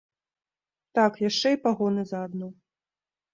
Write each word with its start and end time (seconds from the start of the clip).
Так, 0.99 1.19
яшчэ 1.29 1.49
і 1.57 1.59
пагоны 1.67 2.07
заадно. 2.13 2.47